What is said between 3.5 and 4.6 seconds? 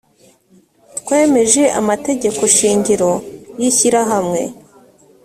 y ishyirahamwe